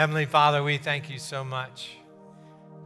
[0.00, 1.90] Heavenly Father, we thank you so much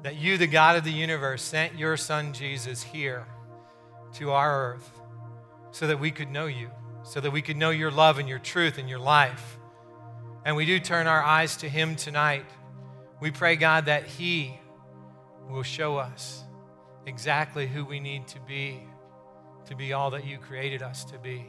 [0.03, 3.25] that you, the God of the universe, sent your Son Jesus here
[4.15, 5.01] to our earth
[5.71, 6.73] so that we could know you,
[7.05, 9.59] so that we could know your love and your truth and your life.
[10.45, 12.47] And we do turn our eyes to him tonight.
[13.21, 14.59] We pray, God, that he
[15.49, 16.43] will show us
[17.07, 18.83] exactly who we need to be
[19.67, 21.47] to be all that you created us to be.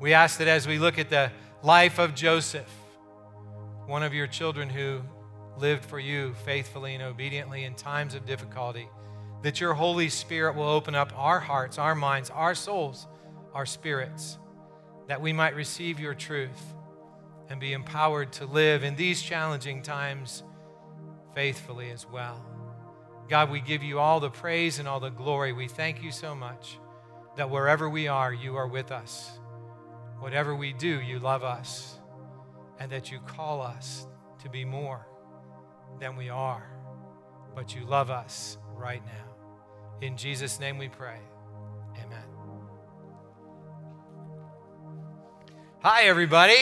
[0.00, 1.30] We ask that as we look at the
[1.62, 2.68] life of Joseph,
[3.90, 5.00] one of your children who
[5.58, 8.88] lived for you faithfully and obediently in times of difficulty,
[9.42, 13.08] that your Holy Spirit will open up our hearts, our minds, our souls,
[13.52, 14.38] our spirits,
[15.08, 16.72] that we might receive your truth
[17.48, 20.44] and be empowered to live in these challenging times
[21.34, 22.46] faithfully as well.
[23.28, 25.52] God, we give you all the praise and all the glory.
[25.52, 26.78] We thank you so much
[27.36, 29.32] that wherever we are, you are with us.
[30.20, 31.99] Whatever we do, you love us,
[32.80, 34.06] and that you call us
[34.42, 35.06] to be more
[36.00, 36.66] than we are.
[37.54, 40.06] But you love us right now.
[40.06, 41.18] In Jesus' name we pray.
[42.02, 42.24] Amen.
[45.82, 46.56] Hi, everybody.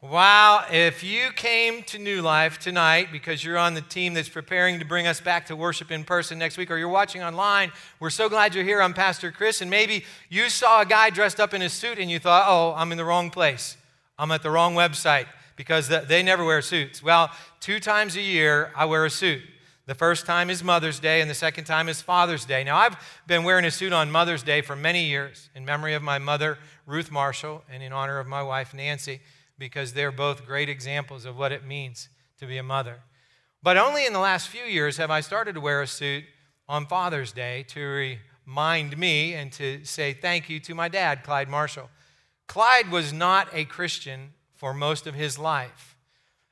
[0.00, 4.80] Wow, if you came to New Life tonight because you're on the team that's preparing
[4.80, 8.10] to bring us back to worship in person next week, or you're watching online, we're
[8.10, 8.82] so glad you're here.
[8.82, 12.10] I'm Pastor Chris, and maybe you saw a guy dressed up in a suit and
[12.10, 13.76] you thought, oh, I'm in the wrong place.
[14.22, 17.02] I'm at the wrong website because they never wear suits.
[17.02, 17.28] Well,
[17.58, 19.42] two times a year, I wear a suit.
[19.86, 22.62] The first time is Mother's Day, and the second time is Father's Day.
[22.62, 22.94] Now, I've
[23.26, 26.56] been wearing a suit on Mother's Day for many years in memory of my mother,
[26.86, 29.22] Ruth Marshall, and in honor of my wife, Nancy
[29.58, 33.00] because they're both great examples of what it means to be a mother.
[33.60, 36.22] But only in the last few years have I started to wear a suit
[36.68, 41.48] on Father's Day to remind me and to say thank you to my dad, Clyde
[41.48, 41.90] Marshall.
[42.52, 45.96] Clyde was not a Christian for most of his life,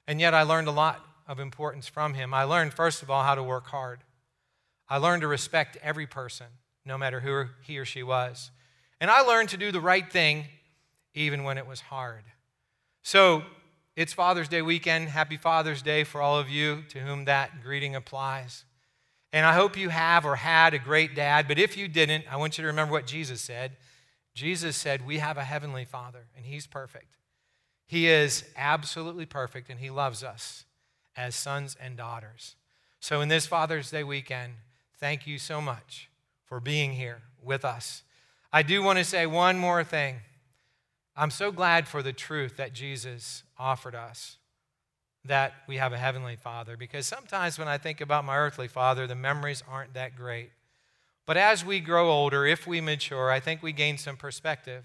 [0.09, 2.33] and yet I learned a lot of importance from him.
[2.33, 4.01] I learned, first of all, how to work hard.
[4.89, 6.47] I learned to respect every person,
[6.87, 8.51] no matter who he or she was.
[8.99, 10.47] And I learned to do the right thing
[11.13, 12.25] even when it was hard.
[13.03, 13.43] So
[13.95, 15.11] it's Father's Day weekend.
[15.11, 18.65] Happy Father's Day for all of you to whom that greeting applies.
[19.35, 22.39] And I hope you have or had a great dad, but if you didn't, I
[22.39, 23.77] want you to remember what Jesus said.
[24.35, 27.17] Jesus said, We have a heavenly Father, and He's perfect.
[27.87, 30.65] He is absolutely perfect, and He loves us
[31.17, 32.57] as sons and daughters.
[33.01, 34.55] So, in this Father's Day weekend,
[34.99, 36.11] thank you so much
[36.45, 38.03] for being here with us.
[38.53, 40.17] I do want to say one more thing.
[41.17, 44.39] I'm so glad for the truth that Jesus offered us
[45.25, 49.07] that we have a heavenly father because sometimes when I think about my earthly father,
[49.07, 50.51] the memories aren't that great.
[51.27, 54.85] But as we grow older, if we mature, I think we gain some perspective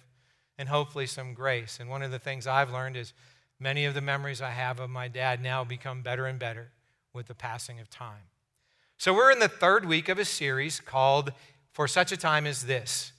[0.57, 1.79] and hopefully some grace.
[1.79, 3.13] And one of the things I've learned is
[3.59, 6.72] many of the memories I have of my dad now become better and better
[7.13, 8.29] with the passing of time.
[8.97, 11.34] So we're in the third week of a series called
[11.74, 13.12] For Such a Time as This.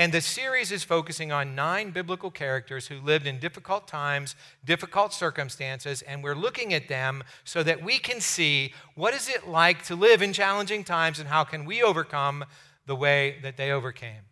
[0.00, 4.34] And the series is focusing on nine biblical characters who lived in difficult times,
[4.64, 9.46] difficult circumstances, and we're looking at them so that we can see what is it
[9.46, 12.46] like to live in challenging times and how can we overcome
[12.86, 14.22] the way that they overcame.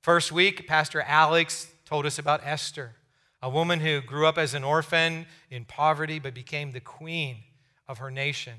[0.00, 2.96] First week, Pastor Alex told us about Esther,
[3.40, 7.36] a woman who grew up as an orphan in poverty but became the queen
[7.86, 8.54] of her nation.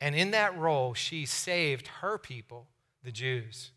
[0.00, 2.68] And in that role, she saved her people,
[3.02, 3.72] the Jews.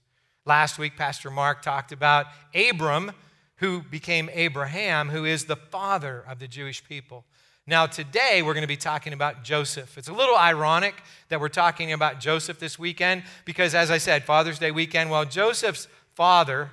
[0.46, 3.14] Last week, Pastor Mark talked about Abram,
[3.58, 7.24] who became Abraham, who is the father of the Jewish people.
[7.66, 9.98] Now, today we're going to be talking about Joseph.
[9.98, 10.96] It's a little ironic
[11.30, 15.24] that we're talking about Joseph this weekend because, as I said, Father's Day weekend, well,
[15.24, 16.72] Joseph's father,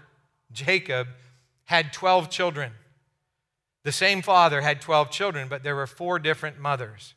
[0.50, 1.06] Jacob,
[1.66, 2.72] had 12 children.
[3.84, 7.14] The same father had 12 children, but there were four different mothers.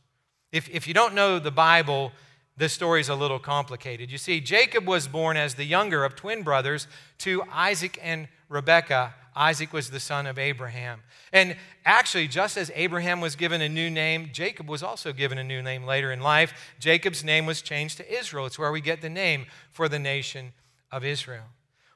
[0.52, 2.12] If, if you don't know the Bible,
[2.56, 4.12] this story is a little complicated.
[4.12, 6.88] You see, Jacob was born as the younger of twin brothers
[7.19, 9.16] to Isaac and Rebekah.
[9.36, 11.02] Isaac was the son of Abraham.
[11.31, 15.44] And actually, just as Abraham was given a new name, Jacob was also given a
[15.44, 16.53] new name later in life.
[16.79, 18.46] Jacob's name was changed to Israel.
[18.46, 20.53] It's where we get the name for the nation
[20.91, 21.46] of Israel.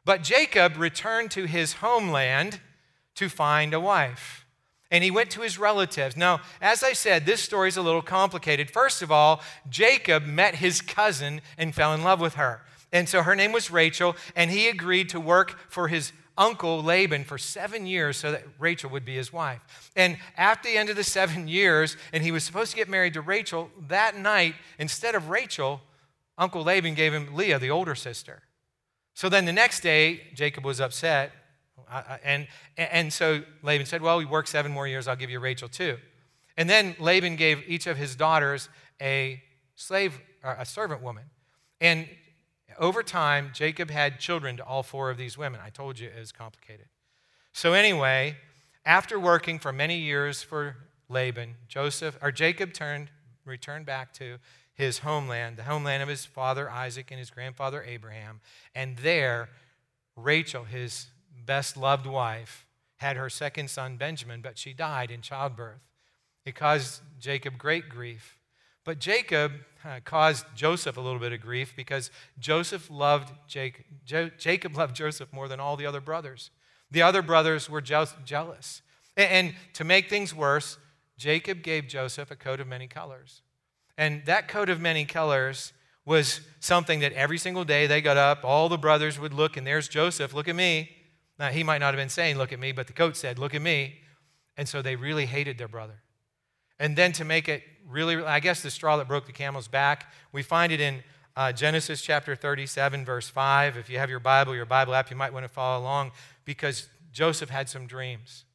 [0.04, 2.62] But Jacob returned to his homeland
[3.14, 4.47] to find a wife
[4.92, 6.16] and he went to his relatives.
[6.16, 8.72] Now, as I said, this story is a little complicated.
[8.72, 12.62] First of all, Jacob met his cousin and fell in love with her.
[12.92, 17.24] And so her name was Rachel, and he agreed to work for his uncle Laban
[17.24, 19.92] for seven years so that Rachel would be his wife.
[19.96, 23.14] And after the end of the seven years, and he was supposed to get married
[23.16, 25.82] to Rachel, that night, instead of Rachel,
[26.38, 28.44] Uncle Laban gave him Leah, the older sister.
[29.16, 31.32] So then the next day, Jacob was upset
[32.24, 32.48] and,
[32.78, 35.98] and so Laban said, Well, we work seven more years, I'll give you Rachel too.
[36.58, 38.70] And then Laban gave each of his daughters
[39.02, 39.42] a
[39.76, 41.26] slave, or a servant woman.
[41.80, 42.08] And
[42.80, 45.62] over time, Jacob had children to all four of these women.
[45.64, 46.88] I told you it was complicated.
[47.54, 48.38] So, anyway,
[48.86, 50.76] after working for many years for
[51.10, 53.10] Laban, Joseph or Jacob turned,
[53.46, 54.38] returned back to
[54.74, 58.42] his homeland, the homeland of his father Isaac and his grandfather Abraham.
[58.76, 59.50] And there,
[60.16, 61.08] Rachel, his
[61.46, 62.66] best loved wife,
[62.98, 65.82] had her second son Benjamin, but she died in childbirth.
[66.46, 68.38] It caused Jacob great grief.
[68.84, 69.52] But Jacob
[70.06, 73.84] caused Joseph a little bit of grief because Joseph loved Jacob.
[74.06, 76.52] Jo- Jacob loved Joseph more than all the other brothers.
[76.90, 78.82] The other brothers were je- jealous.
[79.18, 80.78] And, and to make things worse,
[81.18, 83.42] Jacob gave Joseph a coat of many colors.
[83.98, 85.74] And that coat of many colors
[86.06, 89.68] was something that every single day they got up, all the brothers would look, and
[89.68, 90.92] there's Joseph, look at me.
[91.40, 93.54] Now, he might not have been saying, look at me, but the coat said, look
[93.54, 94.00] at me.
[94.58, 96.02] And so they really hated their brother.
[96.80, 100.12] And then to make it really, I guess the straw that broke the camel's back,
[100.32, 101.04] we find it in
[101.36, 103.78] uh, Genesis chapter 37, verse 5.
[103.78, 106.12] If you have your Bible, your Bible app, you might want to follow along
[106.46, 108.46] because Joseph had some dreams.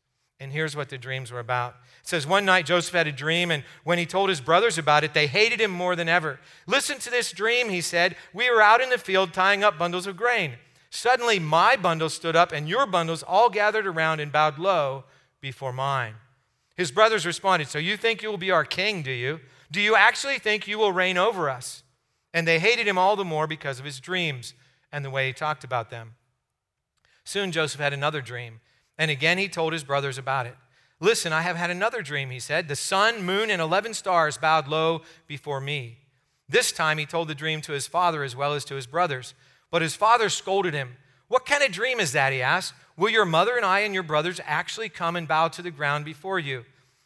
[0.41, 1.77] And here's what the dreams were about.
[2.01, 5.05] It says, One night Joseph had a dream, and when he told his brothers about
[5.05, 6.41] it, they hated him more than ever.
[6.67, 8.17] Listen to this dream, he said.
[8.33, 10.55] We were out in the field tying up bundles of grain.
[10.95, 15.05] Suddenly, my bundle stood up, and your bundles all gathered around and bowed low
[15.41, 16.17] before mine.
[16.77, 19.41] His brothers responded, So you think you will be our king, do you?
[19.71, 21.83] Do you actually think you will reign over us?
[22.35, 24.53] And they hated him all the more because of his dreams
[24.93, 26.13] and the way he talked about them.
[27.25, 28.61] Soon Joseph had another dream,
[28.99, 30.57] and again he told his brothers about it.
[31.01, 32.69] Listen, I have had another dream, he said.
[32.69, 36.01] The sun, moon, and 11 stars bowed low before me.
[36.51, 39.33] This time he told the dream to his father as well as to his brothers.
[39.73, 40.97] But his father scolded him.
[41.27, 42.33] What kind of dream is that?
[42.33, 42.75] He asked.
[42.97, 46.05] Will your mother and I and your brothers actually come and bow to the ground
[46.05, 46.65] before you?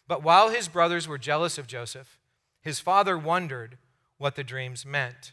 [0.08, 2.18] But while his brothers were jealous of Joseph,
[2.60, 3.78] his father wondered
[4.18, 5.32] what the dreams meant.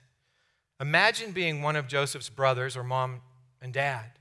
[0.80, 3.21] Imagine being one of Joseph's brothers or mom
[3.62, 4.12] and dad.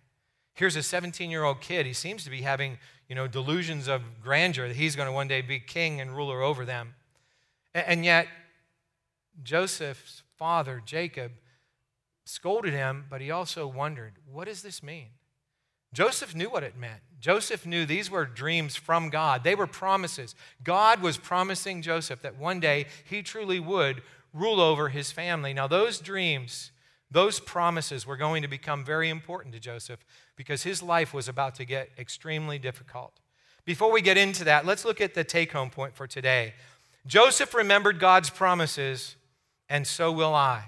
[0.54, 1.86] Here's a 17 year old kid.
[1.86, 5.28] He seems to be having you know, delusions of grandeur that he's going to one
[5.28, 6.94] day be king and ruler over them.
[7.74, 8.26] And yet,
[9.42, 11.32] Joseph's father, Jacob,
[12.24, 15.08] scolded him, but he also wondered, what does this mean?
[15.92, 17.00] Joseph knew what it meant.
[17.20, 20.34] Joseph knew these were dreams from God, they were promises.
[20.64, 24.02] God was promising Joseph that one day he truly would
[24.32, 25.52] rule over his family.
[25.52, 26.72] Now, those dreams,
[27.10, 30.04] those promises were going to become very important to Joseph
[30.36, 33.20] because his life was about to get extremely difficult.
[33.64, 36.54] Before we get into that, let's look at the take home point for today.
[37.06, 39.16] Joseph remembered God's promises,
[39.68, 40.64] and so will I.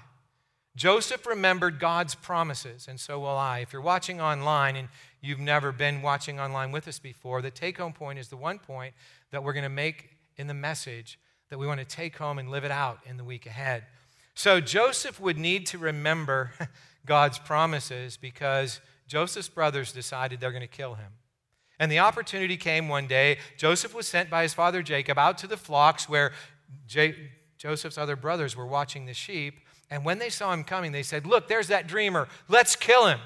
[0.76, 3.60] Joseph remembered God's promises, and so will I.
[3.60, 4.88] If you're watching online and
[5.20, 8.58] you've never been watching online with us before, the take home point is the one
[8.58, 8.94] point
[9.30, 11.18] that we're going to make in the message
[11.50, 13.84] that we want to take home and live it out in the week ahead.
[14.34, 16.50] So Joseph would need to remember
[17.06, 21.12] God's promises because Joseph's brothers decided they're going to kill him.
[21.78, 23.38] And the opportunity came one day.
[23.56, 26.32] Joseph was sent by his father Jacob out to the flocks where
[26.86, 29.60] J- Joseph's other brothers were watching the sheep.
[29.90, 32.28] And when they saw him coming, they said, Look, there's that dreamer.
[32.48, 33.20] Let's kill him.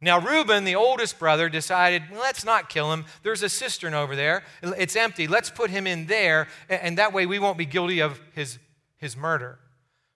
[0.00, 3.04] Now, Reuben, the oldest brother, decided, let's not kill him.
[3.24, 4.44] There's a cistern over there.
[4.62, 5.26] It's empty.
[5.26, 8.60] Let's put him in there, and that way we won't be guilty of his,
[8.96, 9.58] his murder.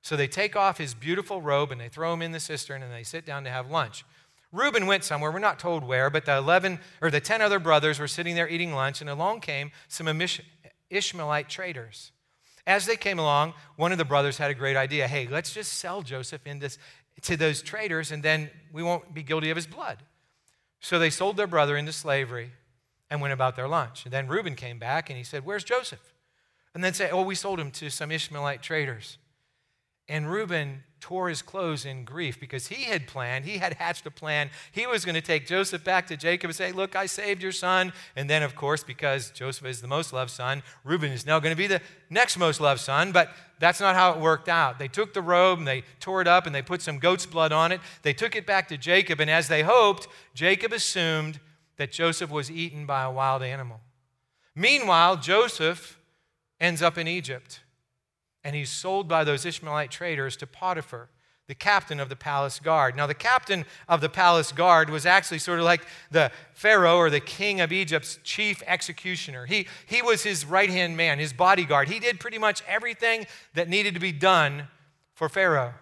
[0.02, 2.92] So they take off his beautiful robe and they throw him in the cistern and
[2.92, 4.04] they sit down to have lunch.
[4.50, 7.98] Reuben went somewhere, we're not told where, but the 11 or the 10 other brothers
[7.98, 10.20] were sitting there eating lunch, and along came some
[10.90, 12.12] Ishmaelite traders.
[12.66, 15.08] As they came along, one of the brothers had a great idea.
[15.08, 16.78] Hey, let's just sell Joseph in this,
[17.22, 19.98] to those traders, and then we won't be guilty of his blood.
[20.80, 22.52] So they sold their brother into slavery
[23.10, 24.04] and went about their lunch.
[24.04, 26.14] And then Reuben came back and he said, Where's Joseph?
[26.74, 29.18] And then say, Oh, we sold him to some Ishmaelite traders.
[30.08, 34.10] And Reuben tore his clothes in grief because he had planned, he had hatched a
[34.10, 34.50] plan.
[34.70, 37.50] He was going to take Joseph back to Jacob and say, Look, I saved your
[37.50, 37.92] son.
[38.14, 41.52] And then, of course, because Joseph is the most loved son, Reuben is now going
[41.52, 43.10] to be the next most loved son.
[43.10, 44.78] But that's not how it worked out.
[44.78, 47.50] They took the robe and they tore it up and they put some goat's blood
[47.50, 47.80] on it.
[48.02, 49.18] They took it back to Jacob.
[49.18, 51.40] And as they hoped, Jacob assumed
[51.78, 53.80] that Joseph was eaten by a wild animal.
[54.54, 55.98] Meanwhile, Joseph
[56.60, 57.60] ends up in Egypt
[58.44, 61.08] and he's sold by those Ishmaelite traders to Potiphar,
[61.48, 62.96] the captain of the palace guard.
[62.96, 67.10] Now, the captain of the palace guard was actually sort of like the Pharaoh or
[67.10, 69.46] the king of Egypt's chief executioner.
[69.46, 71.88] He, he was his right hand man, his bodyguard.
[71.88, 74.68] He did pretty much everything that needed to be done
[75.14, 75.74] for Pharaoh.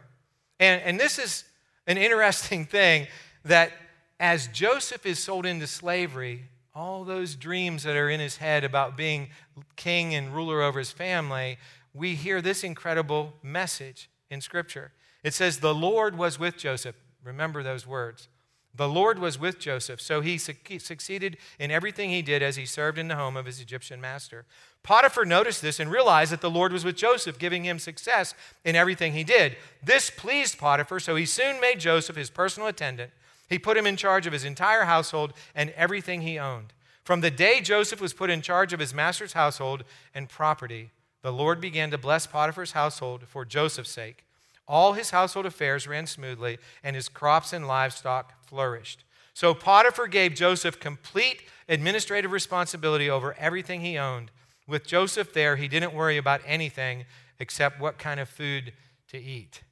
[0.59, 1.45] And, and this is
[1.87, 3.07] an interesting thing
[3.45, 3.73] that
[4.19, 8.97] as Joseph is sold into slavery, all those dreams that are in his head about
[8.97, 9.29] being
[9.77, 11.59] king and ruler over his family,
[11.95, 14.93] we hear this incredible message in Scripture.
[15.23, 16.97] It says, The Lord was with Joseph.
[17.23, 18.29] Remember those words.
[18.75, 22.99] The Lord was with Joseph, so he succeeded in everything he did as he served
[22.99, 24.45] in the home of his Egyptian master.
[24.85, 28.33] Potiphar noticed this and realized that the Lord was with Joseph, giving him success
[28.65, 29.57] in everything he did.
[29.83, 33.11] This pleased Potiphar, so he soon made Joseph his personal attendant.
[33.49, 36.73] He put him in charge of his entire household and everything he owned.
[37.03, 39.83] From the day Joseph was put in charge of his master's household
[40.15, 40.91] and property,
[41.23, 44.25] the Lord began to bless Potiphar's household for Joseph's sake.
[44.67, 49.05] All his household affairs ran smoothly, and his crops and livestock flourished.
[49.35, 54.31] So Potiphar gave Joseph complete administrative responsibility over everything he owned.
[54.67, 57.05] With Joseph there, he didn't worry about anything
[57.39, 58.73] except what kind of food
[59.09, 59.63] to eat.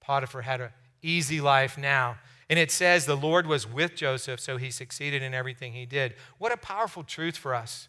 [0.00, 0.70] Potiphar had an
[1.02, 2.18] easy life now.
[2.48, 6.14] And it says the Lord was with Joseph, so he succeeded in everything he did.
[6.38, 7.88] What a powerful truth for us.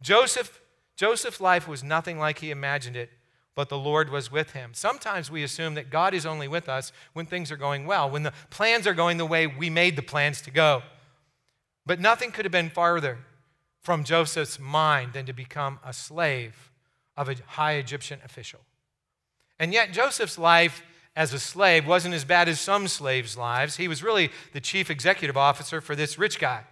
[0.00, 0.60] Joseph,
[0.96, 3.10] Joseph's life was nothing like he imagined it
[3.54, 4.72] but the Lord was with him.
[4.74, 8.22] Sometimes we assume that God is only with us when things are going well, when
[8.22, 10.82] the plans are going the way we made the plans to go.
[11.84, 13.18] But nothing could have been farther
[13.80, 16.70] from Joseph's mind than to become a slave
[17.16, 18.60] of a high Egyptian official.
[19.58, 20.82] And yet, Joseph's life
[21.14, 23.76] as a slave wasn't as bad as some slaves' lives.
[23.76, 26.64] He was really the chief executive officer for this rich guy.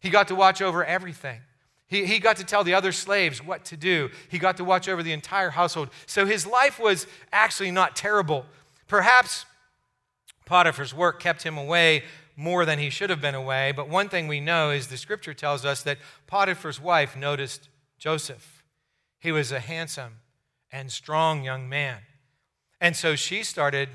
[0.00, 1.40] He got to watch over everything.
[1.88, 4.10] He, he got to tell the other slaves what to do.
[4.28, 5.90] He got to watch over the entire household.
[6.06, 8.44] So his life was actually not terrible.
[8.88, 9.46] Perhaps
[10.44, 12.02] Potiphar's work kept him away
[12.36, 15.32] more than he should have been away, but one thing we know is the scripture
[15.32, 18.62] tells us that Potiphar's wife noticed Joseph.
[19.18, 20.18] He was a handsome
[20.70, 21.98] and strong young man.
[22.78, 23.88] And so she started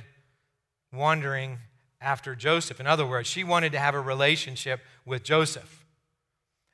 [0.92, 1.60] wandering
[2.02, 2.80] after Joseph.
[2.80, 5.81] In other words, she wanted to have a relationship with Joseph.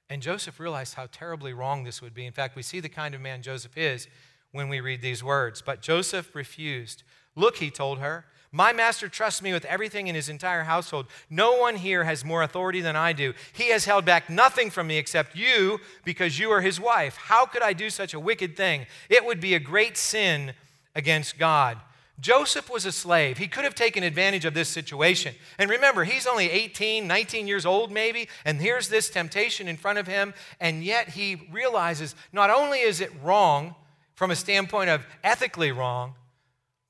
[0.09, 2.25] And Joseph realized how terribly wrong this would be.
[2.25, 4.07] In fact, we see the kind of man Joseph is
[4.51, 5.61] when we read these words.
[5.61, 7.03] But Joseph refused.
[7.35, 11.07] Look, he told her, my master trusts me with everything in his entire household.
[11.29, 13.33] No one here has more authority than I do.
[13.51, 17.17] He has held back nothing from me except you because you are his wife.
[17.17, 18.85] How could I do such a wicked thing?
[19.09, 20.53] It would be a great sin
[20.95, 21.77] against God.
[22.19, 23.37] Joseph was a slave.
[23.37, 25.35] He could have taken advantage of this situation.
[25.59, 29.99] And remember, he's only 18, 19 years old, maybe, and here's this temptation in front
[29.99, 30.33] of him.
[30.59, 33.75] And yet he realizes not only is it wrong
[34.15, 36.15] from a standpoint of ethically wrong,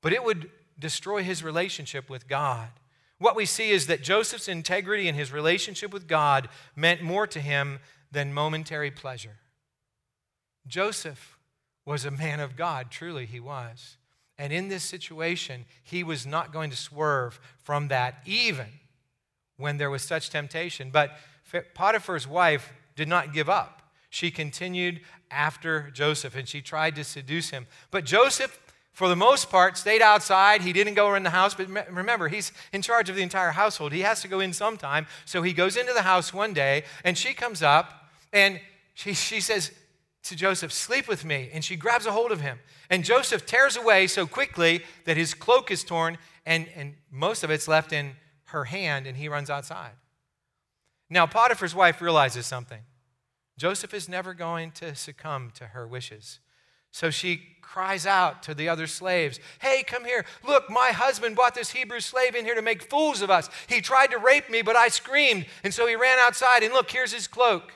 [0.00, 2.68] but it would destroy his relationship with God.
[3.18, 7.40] What we see is that Joseph's integrity and his relationship with God meant more to
[7.40, 7.80] him
[8.10, 9.36] than momentary pleasure.
[10.66, 11.36] Joseph
[11.84, 13.97] was a man of God, truly, he was.
[14.38, 18.66] And in this situation, he was not going to swerve from that, even
[19.56, 20.90] when there was such temptation.
[20.90, 21.18] But
[21.74, 23.82] Potiphar's wife did not give up.
[24.10, 27.66] She continued after Joseph and she tried to seduce him.
[27.90, 28.58] But Joseph,
[28.92, 30.62] for the most part, stayed outside.
[30.62, 31.54] He didn't go in the house.
[31.54, 33.92] But remember, he's in charge of the entire household.
[33.92, 35.06] He has to go in sometime.
[35.24, 38.60] So he goes into the house one day and she comes up and
[38.94, 39.72] she, she says,
[40.28, 41.50] to Joseph, Sleep with me.
[41.52, 42.58] And she grabs a hold of him.
[42.90, 47.50] And Joseph tears away so quickly that his cloak is torn and, and most of
[47.50, 48.12] it's left in
[48.46, 49.92] her hand, and he runs outside.
[51.10, 52.80] Now, Potiphar's wife realizes something
[53.58, 56.38] Joseph is never going to succumb to her wishes.
[56.90, 60.24] So she cries out to the other slaves, Hey, come here.
[60.46, 63.50] Look, my husband brought this Hebrew slave in here to make fools of us.
[63.68, 65.46] He tried to rape me, but I screamed.
[65.64, 67.72] And so he ran outside, and look, here's his cloak.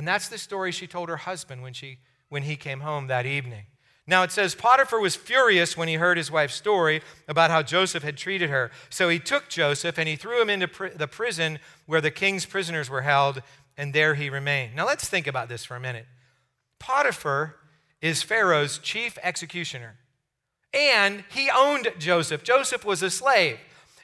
[0.00, 1.98] And that's the story she told her husband when, she,
[2.30, 3.66] when he came home that evening.
[4.06, 8.02] Now it says Potiphar was furious when he heard his wife's story about how Joseph
[8.02, 8.70] had treated her.
[8.88, 12.46] So he took Joseph and he threw him into pr- the prison where the king's
[12.46, 13.42] prisoners were held,
[13.76, 14.74] and there he remained.
[14.74, 16.06] Now let's think about this for a minute.
[16.78, 17.56] Potiphar
[18.00, 19.96] is Pharaoh's chief executioner,
[20.72, 22.42] and he owned Joseph.
[22.42, 23.58] Joseph was a slave.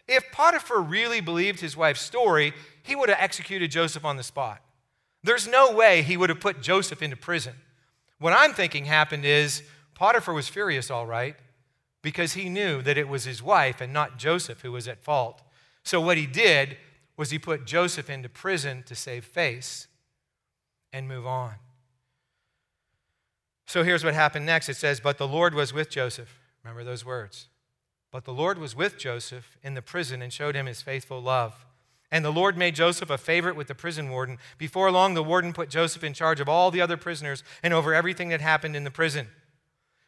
[0.07, 4.61] If Potiphar really believed his wife's story, he would have executed Joseph on the spot.
[5.27, 7.55] There's no way he would have put Joseph into prison.
[8.21, 9.65] What I'm thinking happened is
[9.95, 11.35] Potiphar was furious, all right,
[12.01, 15.43] because he knew that it was his wife and not Joseph who was at fault.
[15.83, 16.77] So what he did
[17.17, 19.89] was he put Joseph into prison to save face
[20.93, 21.55] and move on.
[23.67, 24.69] So here's what happened next.
[24.69, 26.39] It says, But the Lord was with Joseph.
[26.63, 27.49] Remember those words.
[28.13, 31.66] But the Lord was with Joseph in the prison and showed him his faithful love.
[32.11, 34.39] And the Lord made Joseph a favorite with the prison warden.
[34.59, 37.93] Before long, the warden put Joseph in charge of all the other prisoners and over
[37.93, 39.29] everything that happened in the prison.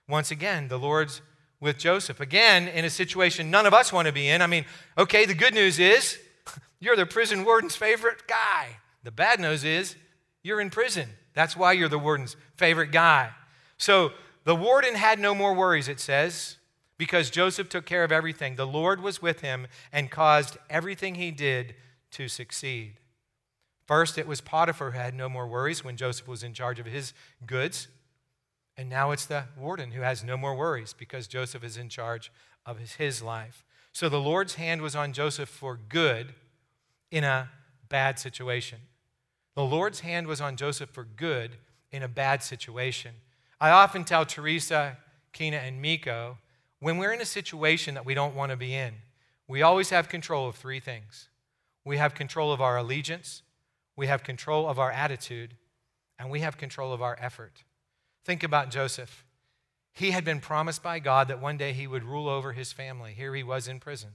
[0.09, 1.21] Once again, the Lord's
[1.61, 2.21] with Joseph.
[2.21, 4.43] Again, in a situation none of us want to be in.
[4.43, 4.65] I mean,
[4.97, 6.19] okay, the good news is
[6.81, 8.79] you're the prison warden's favorite guy.
[9.03, 9.97] The bad news is
[10.43, 11.09] you're in prison.
[11.35, 13.31] That's why you're the warden's favorite guy.
[13.77, 14.13] So
[14.45, 16.57] the warden had no more worries, it says,
[16.97, 18.57] because Joseph took care of everything.
[18.57, 21.75] The Lord was with him and caused everything he did
[22.13, 22.95] to succeed.
[23.87, 26.87] First, it was Potiphar who had no more worries when Joseph was in charge of
[26.87, 27.15] his
[27.47, 27.89] goods.
[28.77, 32.31] And now it's the warden who has no more worries because Joseph is in charge
[32.67, 33.65] of his, life.
[33.93, 36.35] So the Lord's hand was on Joseph for good
[37.11, 37.49] in a
[37.89, 38.79] bad situation.
[39.55, 41.57] The Lord's hand was on Joseph for good
[41.91, 43.13] in a bad situation.
[43.61, 44.99] I often tell Teresa,
[45.33, 46.37] Kina, and Miko
[46.81, 48.95] when we're in a situation that we don't want to be in,
[49.49, 51.29] we always have control of three things
[51.89, 53.43] we have control of our allegiance,
[53.97, 55.57] we have control of our attitude,
[56.19, 57.65] and we have control of our effort.
[58.27, 59.25] Think about Joseph.
[59.95, 63.15] He had been promised by God that one day he would rule over his family.
[63.15, 64.11] Here he was in prison.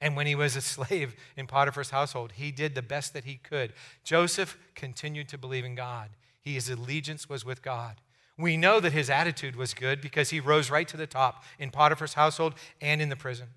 [0.00, 3.34] And when he was a slave in Potiphar's household, he did the best that he
[3.34, 3.72] could.
[4.04, 6.10] Joseph continued to believe in God.
[6.40, 7.96] His allegiance was with God.
[8.38, 11.70] We know that his attitude was good because he rose right to the top in
[11.70, 13.48] Potiphar's household and in the prison.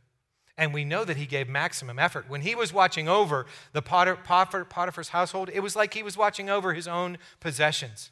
[0.57, 2.29] And we know that he gave maximum effort.
[2.29, 6.73] When he was watching over the Potiphar's household, it was like he was watching over
[6.73, 8.11] his own possessions.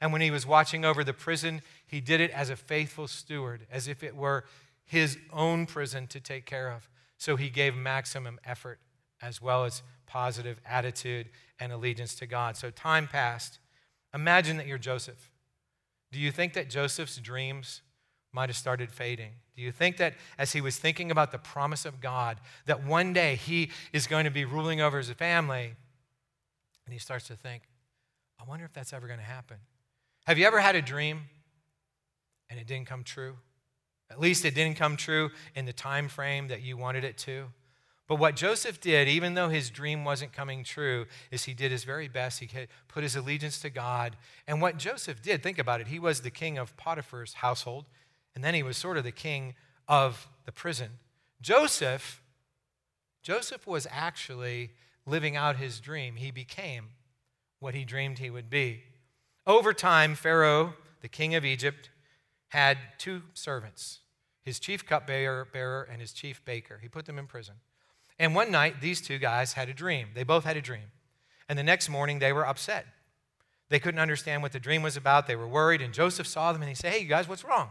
[0.00, 3.66] And when he was watching over the prison, he did it as a faithful steward,
[3.70, 4.44] as if it were
[4.84, 6.88] his own prison to take care of.
[7.18, 8.80] So he gave maximum effort
[9.20, 11.28] as well as positive attitude
[11.60, 12.56] and allegiance to God.
[12.56, 13.58] So time passed.
[14.12, 15.30] Imagine that you're Joseph.
[16.10, 17.82] Do you think that Joseph's dreams
[18.32, 19.32] might have started fading?
[19.54, 23.12] Do you think that as he was thinking about the promise of God, that one
[23.12, 25.74] day he is going to be ruling over his family,
[26.86, 27.62] and he starts to think,
[28.40, 29.58] I wonder if that's ever going to happen?
[30.26, 31.22] Have you ever had a dream
[32.48, 33.36] and it didn't come true?
[34.10, 37.46] At least it didn't come true in the time frame that you wanted it to.
[38.08, 41.84] But what Joseph did, even though his dream wasn't coming true, is he did his
[41.84, 42.40] very best.
[42.40, 42.48] He
[42.88, 44.16] put his allegiance to God.
[44.46, 47.86] And what Joseph did, think about it, he was the king of Potiphar's household.
[48.34, 49.54] And then he was sort of the king
[49.88, 50.98] of the prison.
[51.40, 52.22] Joseph,
[53.22, 54.70] Joseph was actually
[55.06, 56.16] living out his dream.
[56.16, 56.90] He became
[57.58, 58.82] what he dreamed he would be.
[59.46, 61.90] Over time, Pharaoh, the king of Egypt,
[62.48, 64.00] had two servants
[64.44, 66.80] his chief cupbearer and his chief baker.
[66.82, 67.54] He put them in prison.
[68.18, 70.08] And one night, these two guys had a dream.
[70.14, 70.90] They both had a dream.
[71.48, 72.86] And the next morning, they were upset.
[73.68, 75.26] They couldn't understand what the dream was about.
[75.28, 75.80] They were worried.
[75.80, 77.70] And Joseph saw them and he said, Hey, you guys, what's wrong?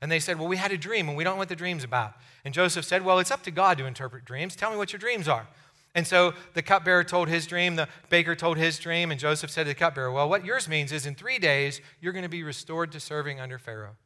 [0.00, 1.84] And they said, Well, we had a dream and we don't know what the dream's
[1.84, 2.14] about.
[2.44, 4.56] And Joseph said, Well, it's up to God to interpret dreams.
[4.56, 5.46] Tell me what your dreams are.
[5.94, 9.64] And so the cupbearer told his dream, the baker told his dream, and Joseph said
[9.64, 12.42] to the cupbearer, Well, what yours means is in three days, you're going to be
[12.42, 13.96] restored to serving under Pharaoh.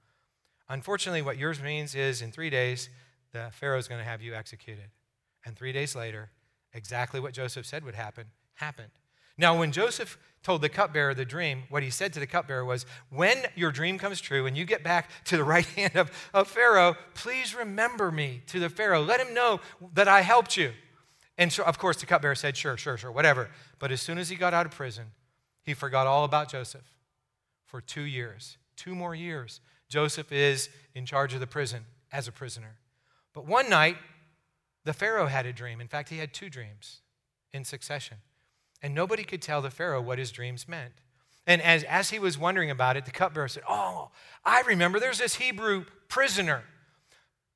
[0.68, 2.88] Unfortunately, what yours means is in three days,
[3.32, 4.90] the Pharaoh's going to have you executed.
[5.44, 6.30] And three days later,
[6.72, 8.90] exactly what Joseph said would happen happened.
[9.36, 12.86] Now, when Joseph told the cupbearer the dream, what he said to the cupbearer was,
[13.10, 16.48] When your dream comes true and you get back to the right hand of, of
[16.48, 19.02] Pharaoh, please remember me to the Pharaoh.
[19.02, 19.60] Let him know
[19.94, 20.72] that I helped you.
[21.36, 23.50] And so, of course, the cupbearer said, Sure, sure, sure, whatever.
[23.78, 25.06] But as soon as he got out of prison,
[25.64, 26.94] he forgot all about Joseph
[27.64, 28.58] for two years.
[28.76, 29.60] Two more years.
[29.88, 32.76] Joseph is in charge of the prison as a prisoner.
[33.32, 33.96] But one night,
[34.84, 35.80] the Pharaoh had a dream.
[35.80, 37.00] In fact, he had two dreams
[37.52, 38.18] in succession.
[38.84, 40.92] And nobody could tell the Pharaoh what his dreams meant.
[41.46, 44.10] And as, as he was wondering about it, the cupbearer said, Oh,
[44.44, 46.64] I remember there's this Hebrew prisoner.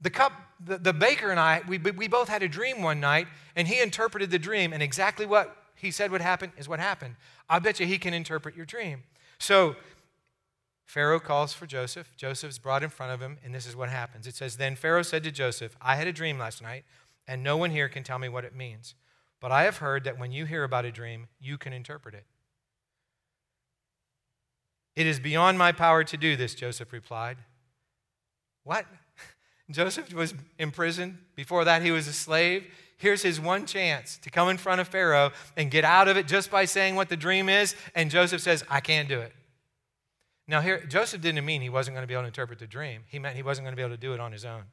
[0.01, 3.27] The, cup, the, the baker and I, we, we both had a dream one night,
[3.55, 7.17] and he interpreted the dream, and exactly what he said would happen is what happened.
[7.47, 9.03] I bet you he can interpret your dream.
[9.39, 9.77] So
[10.87, 12.11] Pharaoh calls for Joseph.
[12.17, 14.27] Joseph's brought in front of him, and this is what happens.
[14.27, 16.87] It says, Then Pharaoh said to Joseph, I had a dream last night,
[17.27, 18.95] and no one here can tell me what it means.
[19.41, 22.25] But I have heard that when you hear about a dream, you can interpret it.
[24.97, 27.37] It is beyond my power to do this, Joseph replied.
[28.65, 28.85] What?
[29.71, 31.19] Joseph was imprisoned.
[31.37, 32.67] Before that, he was a slave.
[32.97, 36.27] Here's his one chance to come in front of Pharaoh and get out of it
[36.27, 37.77] just by saying what the dream is.
[37.95, 39.33] And Joseph says, I can't do it.
[40.49, 43.03] Now, here, Joseph didn't mean he wasn't going to be able to interpret the dream,
[43.07, 44.65] he meant he wasn't going to be able to do it on his own.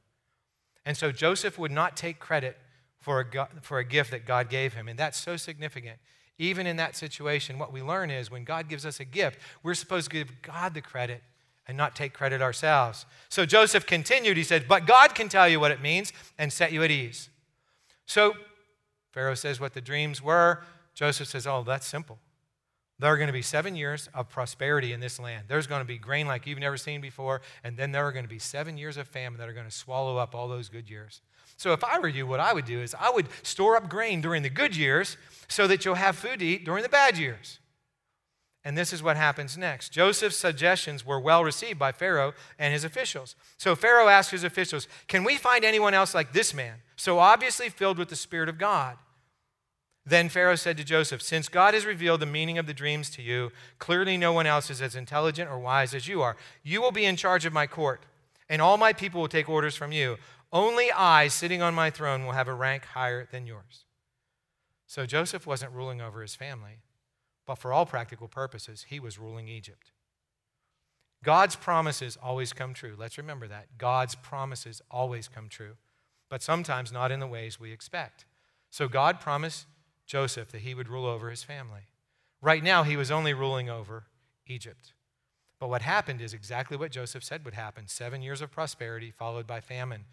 [0.85, 2.57] And so Joseph would not take credit
[3.05, 4.87] for a, for a gift that God gave him.
[4.87, 5.99] And that's so significant.
[6.39, 9.75] Even in that situation, what we learn is when God gives us a gift, we're
[9.75, 11.21] supposed to give God the credit
[11.67, 13.05] and not take credit ourselves.
[13.29, 14.37] So Joseph continued.
[14.37, 17.29] He said, But God can tell you what it means and set you at ease.
[18.07, 18.33] So
[19.11, 20.63] Pharaoh says what the dreams were.
[20.95, 22.17] Joseph says, Oh, that's simple.
[22.97, 25.43] There are going to be seven years of prosperity in this land.
[25.47, 28.25] There's going to be grain like you've never seen before, and then there are going
[28.25, 30.89] to be seven years of famine that are going to swallow up all those good
[30.89, 31.21] years.
[31.57, 34.21] So, if I were you, what I would do is I would store up grain
[34.21, 37.59] during the good years so that you'll have food to eat during the bad years.
[38.65, 39.89] And this is what happens next.
[39.89, 43.35] Joseph's suggestions were well received by Pharaoh and his officials.
[43.57, 47.69] So Pharaoh asked his officials, Can we find anyone else like this man, so obviously
[47.69, 48.97] filled with the Spirit of God?
[50.03, 53.21] Then Pharaoh said to Joseph, Since God has revealed the meaning of the dreams to
[53.21, 56.35] you, clearly no one else is as intelligent or wise as you are.
[56.63, 58.01] You will be in charge of my court,
[58.49, 60.17] and all my people will take orders from you.
[60.51, 63.85] Only I, sitting on my throne, will have a rank higher than yours.
[64.87, 66.79] So Joseph wasn't ruling over his family.
[67.45, 69.91] But for all practical purposes, he was ruling Egypt.
[71.23, 72.95] God's promises always come true.
[72.97, 73.77] Let's remember that.
[73.77, 75.75] God's promises always come true,
[76.29, 78.25] but sometimes not in the ways we expect.
[78.69, 79.65] So God promised
[80.05, 81.87] Joseph that he would rule over his family.
[82.41, 84.03] Right now, he was only ruling over
[84.45, 84.93] Egypt.
[85.59, 89.47] But what happened is exactly what Joseph said would happen seven years of prosperity followed
[89.47, 90.05] by famine.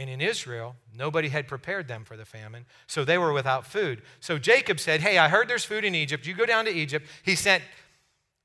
[0.00, 4.00] And in Israel, nobody had prepared them for the famine, so they were without food.
[4.20, 6.26] So Jacob said, Hey, I heard there's food in Egypt.
[6.26, 7.06] You go down to Egypt.
[7.22, 7.62] He sent,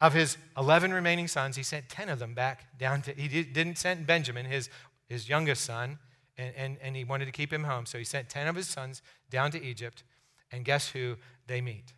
[0.02, 3.78] of his 11 remaining sons, he sent 10 of them back down to, he didn't
[3.78, 4.70] send Benjamin, his,
[5.08, 5.98] his youngest son,
[6.38, 7.86] and, and, and he wanted to keep him home.
[7.86, 10.04] So he sent 10 of his sons down to Egypt.
[10.52, 11.16] And guess who
[11.48, 11.94] they meet?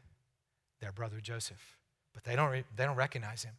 [0.81, 1.79] Their brother Joseph.
[2.13, 3.55] But they don't, they don't recognize him.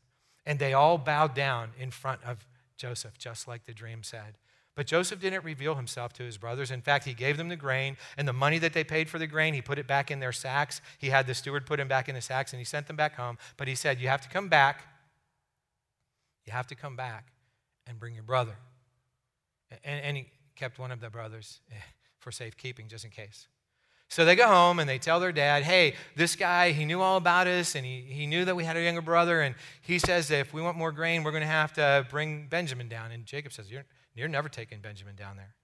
[0.46, 4.38] And they all bowed down in front of Joseph, just like the dream said.
[4.78, 6.70] But Joseph didn't reveal himself to his brothers.
[6.70, 9.26] In fact, he gave them the grain, and the money that they paid for the
[9.26, 10.80] grain, he put it back in their sacks.
[10.98, 13.16] He had the steward put him back in the sacks, and he sent them back
[13.16, 13.38] home.
[13.56, 14.84] But he said, You have to come back.
[16.46, 17.32] You have to come back
[17.88, 18.54] and bring your brother.
[19.82, 21.74] And, and he kept one of the brothers eh,
[22.20, 23.48] for safekeeping, just in case.
[24.06, 27.16] So they go home and they tell their dad, hey, this guy, he knew all
[27.16, 29.40] about us and he, he knew that we had a younger brother.
[29.40, 32.88] And he says if we want more grain, we're going to have to bring Benjamin
[32.88, 33.10] down.
[33.10, 33.84] And Jacob says, You're,
[34.18, 35.54] you're never taking Benjamin down there.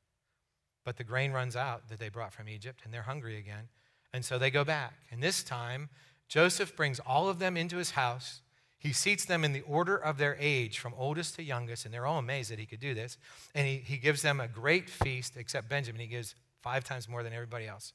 [0.85, 3.69] But the grain runs out that they brought from Egypt, and they're hungry again.
[4.13, 4.95] And so they go back.
[5.11, 5.89] And this time,
[6.29, 8.43] Joseph brings all of them into his house.
[8.79, 12.07] He seats them in the order of their age, from oldest to youngest, and they're
[12.07, 13.17] all amazed that he could do this.
[13.55, 16.01] And he, he gives them a great feast, except Benjamin.
[16.01, 17.93] He gives five times more than everybody else.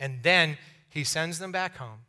[0.00, 0.56] And then
[0.88, 2.00] he sends them back home,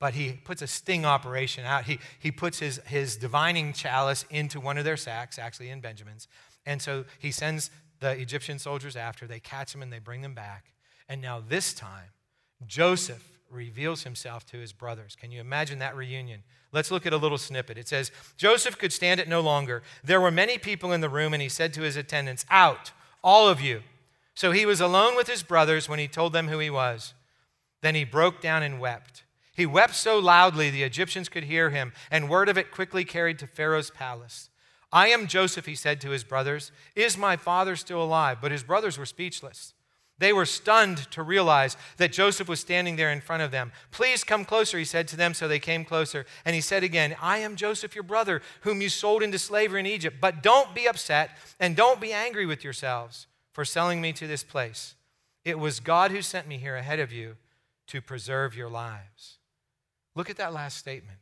[0.00, 1.84] but he puts a sting operation out.
[1.84, 6.28] He, he puts his, his divining chalice into one of their sacks, actually in Benjamin's,
[6.68, 9.26] and so he sends the Egyptian soldiers after.
[9.26, 10.66] They catch him and they bring them back.
[11.08, 12.10] And now, this time,
[12.66, 15.16] Joseph reveals himself to his brothers.
[15.18, 16.42] Can you imagine that reunion?
[16.70, 17.78] Let's look at a little snippet.
[17.78, 19.82] It says Joseph could stand it no longer.
[20.04, 22.92] There were many people in the room, and he said to his attendants, Out,
[23.24, 23.82] all of you.
[24.34, 27.14] So he was alone with his brothers when he told them who he was.
[27.80, 29.24] Then he broke down and wept.
[29.54, 33.38] He wept so loudly the Egyptians could hear him, and word of it quickly carried
[33.38, 34.50] to Pharaoh's palace.
[34.92, 36.72] I am Joseph, he said to his brothers.
[36.94, 38.38] Is my father still alive?
[38.40, 39.74] But his brothers were speechless.
[40.18, 43.70] They were stunned to realize that Joseph was standing there in front of them.
[43.92, 45.32] Please come closer, he said to them.
[45.32, 46.26] So they came closer.
[46.44, 49.86] And he said again, I am Joseph, your brother, whom you sold into slavery in
[49.86, 50.16] Egypt.
[50.20, 54.42] But don't be upset and don't be angry with yourselves for selling me to this
[54.42, 54.96] place.
[55.44, 57.36] It was God who sent me here ahead of you
[57.88, 59.38] to preserve your lives.
[60.16, 61.18] Look at that last statement.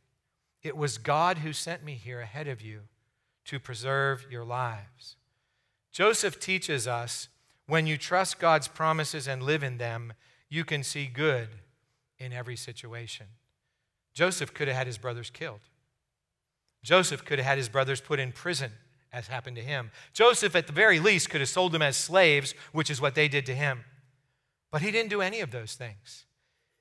[0.63, 2.81] It was God who sent me here ahead of you
[3.47, 5.15] to preserve your lives.
[5.91, 7.27] Joseph teaches us
[7.65, 10.13] when you trust God's promises and live in them,
[10.49, 11.49] you can see good
[12.17, 13.27] in every situation.
[14.13, 15.59] Joseph could have had his brothers killed.
[16.83, 18.71] Joseph could have had his brothers put in prison,
[19.11, 19.91] as happened to him.
[20.13, 23.27] Joseph, at the very least, could have sold them as slaves, which is what they
[23.27, 23.83] did to him.
[24.71, 26.25] But he didn't do any of those things.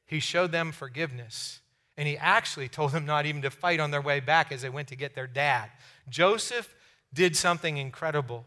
[0.06, 1.60] He showed them forgiveness.
[1.96, 4.68] And he actually told them not even to fight on their way back as they
[4.68, 5.70] went to get their dad.
[6.08, 6.74] Joseph
[7.12, 8.44] did something incredible.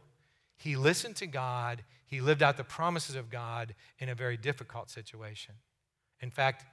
[0.57, 4.89] He listened to God, he lived out the promises of God in a very difficult
[4.89, 5.55] situation.
[6.21, 6.65] In fact,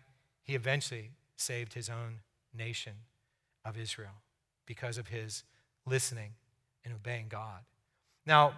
[0.42, 2.20] he eventually saved his own
[2.54, 2.92] nation
[3.64, 4.22] of Israel
[4.64, 5.44] because of his
[5.86, 6.32] listening
[6.84, 7.60] and obeying God.
[8.24, 8.54] Now,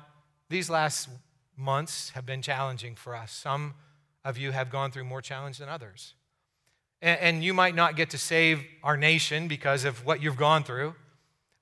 [0.49, 1.09] these last
[1.57, 3.33] months have been challenging for us.
[3.33, 3.75] Some
[4.25, 6.15] of you have gone through more challenge than others.
[7.01, 10.97] And, you might not get to save our nation because of what you've gone through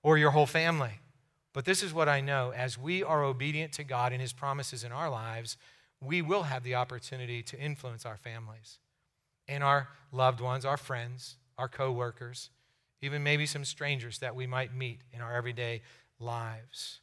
[0.02, 1.00] or your whole family.
[1.52, 4.82] But this is what I know as we are obedient to God and His promises
[4.82, 5.56] in our lives,
[6.00, 8.78] we will have the opportunity to influence our families
[9.48, 12.50] and our loved ones, our friends, our coworkers,
[13.02, 15.82] even maybe some strangers that we might meet in our everyday
[16.18, 17.00] lives.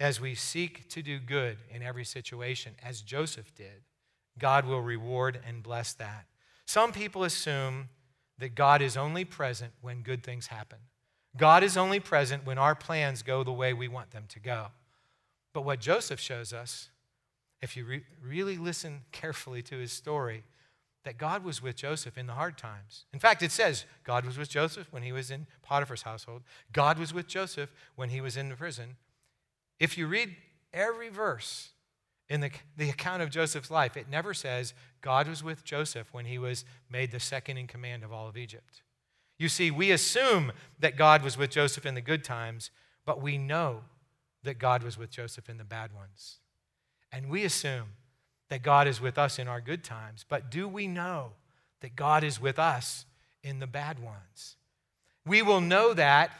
[0.00, 3.84] As we seek to do good in every situation, as Joseph did,
[4.38, 6.26] God will reward and bless that.
[6.72, 7.90] Some people assume
[8.38, 10.78] that God is only present when good things happen.
[11.36, 14.68] God is only present when our plans go the way we want them to go.
[15.52, 16.88] But what Joseph shows us,
[17.60, 20.44] if you re- really listen carefully to his story,
[21.04, 23.04] that God was with Joseph in the hard times.
[23.12, 26.40] In fact, it says God was with Joseph when he was in Potiphar's household,
[26.72, 28.96] God was with Joseph when he was in the prison.
[29.78, 30.36] If you read
[30.72, 31.72] every verse
[32.32, 36.24] in the, the account of Joseph's life, it never says God was with Joseph when
[36.24, 38.80] he was made the second in command of all of Egypt.
[39.38, 42.70] You see, we assume that God was with Joseph in the good times,
[43.04, 43.82] but we know
[44.44, 46.38] that God was with Joseph in the bad ones.
[47.12, 47.88] And we assume
[48.48, 51.32] that God is with us in our good times, but do we know
[51.82, 53.04] that God is with us
[53.44, 54.56] in the bad ones?
[55.26, 56.30] We will know that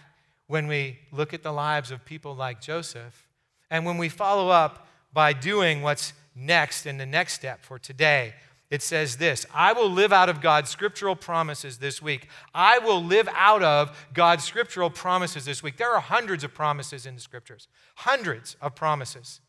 [0.46, 3.28] when we look at the lives of people like Joseph
[3.70, 8.34] and when we follow up by doing what's next in the next step for today.
[8.70, 12.28] It says this I will live out of God's scriptural promises this week.
[12.54, 15.76] I will live out of God's scriptural promises this week.
[15.76, 19.40] There are hundreds of promises in the scriptures, hundreds of promises.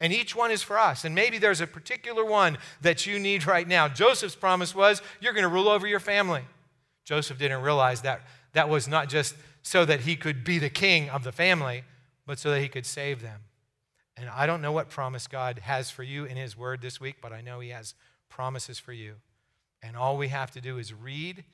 [0.00, 1.04] And each one is for us.
[1.04, 3.86] And maybe there's a particular one that you need right now.
[3.86, 6.42] Joseph's promise was, You're going to rule over your family.
[7.04, 11.08] Joseph didn't realize that that was not just so that he could be the king
[11.08, 11.84] of the family,
[12.26, 13.42] but so that he could save them.
[14.16, 17.16] And I don't know what promise God has for you in his word this week,
[17.22, 17.94] but I know he has
[18.28, 19.14] promises for you.
[19.82, 21.44] And all we have to do is read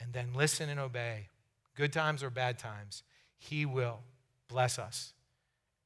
[0.00, 1.28] and then listen and obey.
[1.76, 3.02] Good times or bad times,
[3.38, 4.00] he will
[4.48, 5.12] bless us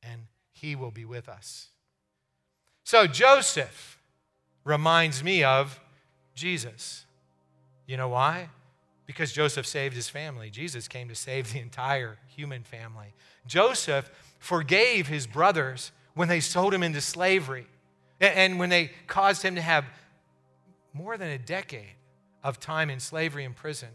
[0.03, 1.69] and he will be with us.
[2.85, 3.99] So Joseph
[4.65, 5.81] reminds me of
[6.35, 7.07] Jesus.
[7.87, 8.49] You know why?
[9.07, 10.51] Because Joseph saved his family.
[10.51, 13.15] Jesus came to save the entire human family.
[13.47, 17.66] Joseph forgave his brothers when they sold him into slavery
[18.20, 19.85] and when they caused him to have
[20.92, 21.96] more than a decade
[22.42, 23.88] of time in slavery and prison.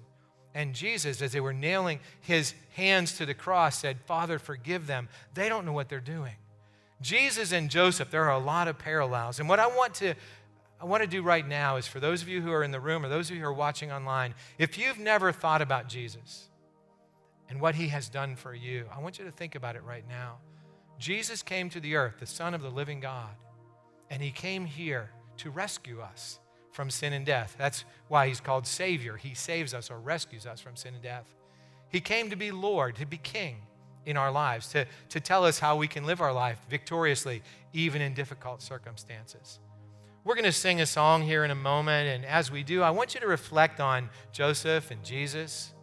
[0.53, 5.07] And Jesus, as they were nailing his hands to the cross, said, Father, forgive them.
[5.33, 6.35] They don't know what they're doing.
[7.01, 9.39] Jesus and Joseph, there are a lot of parallels.
[9.39, 10.15] And what I want to
[10.81, 12.79] I want to do right now is for those of you who are in the
[12.79, 16.47] room or those of you who are watching online, if you've never thought about Jesus
[17.49, 20.07] and what he has done for you, I want you to think about it right
[20.07, 20.37] now.
[20.99, 23.29] Jesus came to the earth, the Son of the living God,
[24.09, 26.39] and he came here to rescue us
[26.71, 27.55] from sin and death.
[27.57, 29.15] That's why he's called Savior.
[29.15, 31.33] He saves us or rescues us from sin and death.
[31.89, 33.57] He came to be Lord, to be King
[34.05, 37.41] in our lives, to, to tell us how we can live our life victoriously,
[37.73, 39.59] even in difficult circumstances.
[40.23, 42.89] We're going to sing a song here in a moment, and as we do, I
[42.89, 45.73] want you to reflect on Joseph and Jesus.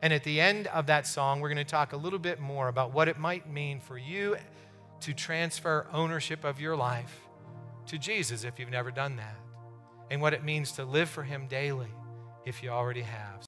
[0.00, 2.68] And at the end of that song, we're going to talk a little bit more
[2.68, 4.36] about what it might mean for you
[5.00, 7.20] to transfer ownership of your life
[7.86, 9.36] to Jesus if you've never done that,
[10.10, 11.88] and what it means to live for Him daily
[12.44, 13.34] if you already have.